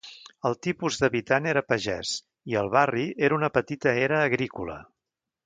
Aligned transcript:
El 0.49 0.55
tipus 0.67 0.95
d'habitant 1.01 1.47
era 1.51 1.63
pagès 1.73 2.13
i 2.53 2.57
el 2.63 2.73
barri 2.77 3.05
era 3.29 3.39
una 3.41 3.53
petita 3.59 3.95
era 4.09 4.25
agrícola. 4.31 4.81